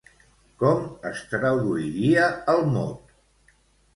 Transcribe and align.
Com 0.61 0.79
es 1.09 1.19
traduiria 1.33 2.25
el 2.53 2.65
mot? 2.77 3.15